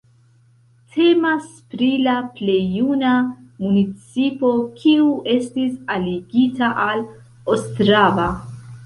Temas 0.93 1.43
pri 1.73 1.89
la 2.07 2.15
plej 2.39 2.55
juna 2.77 3.11
municipo, 3.65 4.49
kiu 4.79 5.11
estis 5.35 5.77
aligita 5.97 6.71
al 6.87 7.05
Ostrava. 7.57 8.27